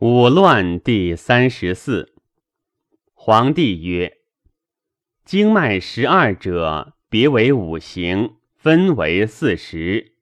[0.00, 2.14] 五乱第三十四。
[3.12, 4.16] 皇帝曰
[5.24, 10.16] ：“经脉十二者，别为五行，分为四时。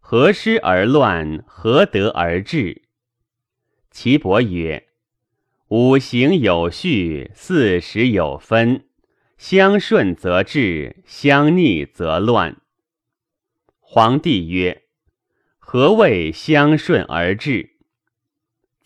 [0.00, 1.44] 何失而乱？
[1.46, 2.84] 何得而治？”
[3.92, 4.88] 岐伯曰
[5.68, 8.86] ：“五行有序，四时有分，
[9.36, 12.56] 相顺则治，相逆则乱。”
[13.78, 14.84] 皇帝曰
[15.60, 17.74] ：“何谓相顺而治？”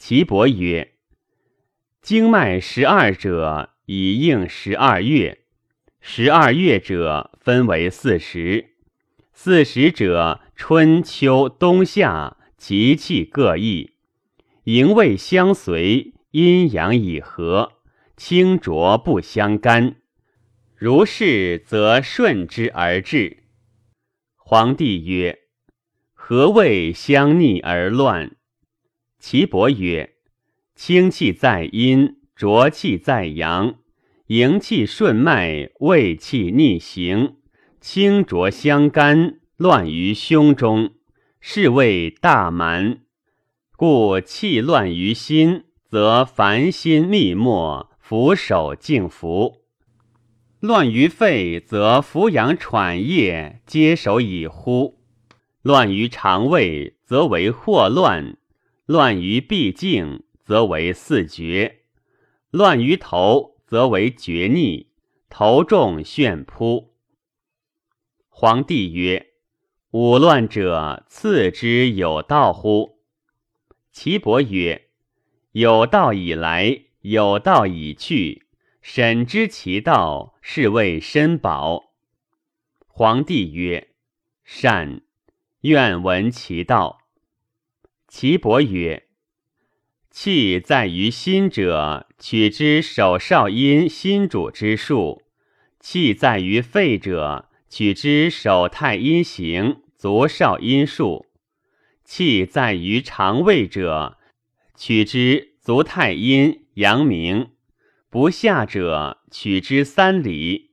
[0.04, 0.94] 岐伯曰
[2.02, 5.44] ：“经脉十二者，以应十二月。
[6.00, 8.74] 十二月者，分为四时。
[9.32, 13.92] 四时者，春秋冬夏，其气各异，
[14.64, 17.74] 营卫相随，阴阳以和，
[18.16, 19.98] 清浊不相干。
[20.74, 23.44] 如是，则顺之而治。”
[24.34, 25.38] 皇帝曰
[26.12, 28.34] ：“何谓相逆而乱？”
[29.22, 30.14] 岐伯曰
[30.74, 33.76] ：“清气在阴，浊气在阳，
[34.26, 37.36] 营气顺脉，胃气逆行，
[37.80, 40.94] 清浊相干，乱于胸中，
[41.40, 43.02] 是谓大蛮。
[43.76, 49.60] 故气乱于心，则烦心密默，俯首静服；
[50.58, 54.96] 乱于肺，则俯仰喘液，接手以呼；
[55.62, 58.36] 乱于肠胃，则为霍乱。”
[58.86, 61.82] 乱于闭静，则为四绝；
[62.50, 64.90] 乱于头，则为绝逆。
[65.28, 66.94] 头重炫扑。
[68.28, 69.28] 皇帝曰
[69.92, 72.98] ：“五乱者，次之有道乎？”
[73.92, 74.88] 岐伯曰
[75.52, 78.46] ：“有道以来，有道以去。
[78.82, 81.94] 审知其道，是谓申宝。”
[82.88, 83.94] 皇帝曰
[84.44, 85.02] ：“善，
[85.60, 86.98] 愿闻其道。”
[88.14, 89.06] 岐伯曰
[90.12, 95.22] ：“气在于心者，取之手少阴心主之术；
[95.80, 101.24] 气在于肺者，取之手太阴行足少阴数；
[102.04, 104.18] 气在于肠胃者，
[104.76, 107.52] 取之足太阴阳明；
[108.10, 110.72] 不下者，取之三里；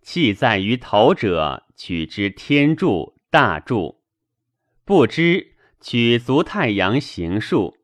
[0.00, 3.98] 气在于头者，取之天柱大柱；
[4.86, 5.50] 不知。”
[5.82, 7.76] 取足太阳行数，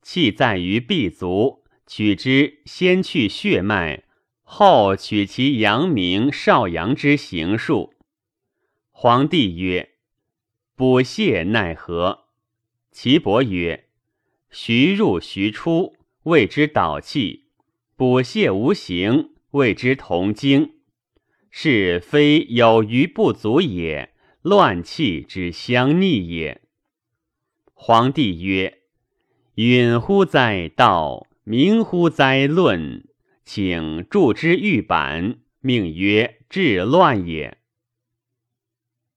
[0.00, 4.04] 气在于臂足，取之先去血脉，
[4.44, 7.92] 后取其阳明少阳之行数。
[8.92, 9.94] 皇帝曰
[10.76, 12.26] ：“补泻奈何？”
[12.92, 13.88] 岐伯曰
[14.52, 17.46] ：“徐入徐出，谓之导气；
[17.96, 20.74] 补泻无形，谓之同经。
[21.50, 26.60] 是非有余不足也，乱气之相逆也。”
[27.74, 28.78] 皇帝曰
[29.56, 33.04] ：“允乎哉道，明乎哉论，
[33.44, 37.58] 请著之玉版，命曰治乱也。”